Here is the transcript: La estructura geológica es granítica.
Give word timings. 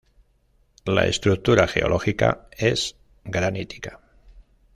La 0.85 1.05
estructura 1.05 1.67
geológica 1.67 2.47
es 2.57 2.95
granítica. 3.23 3.99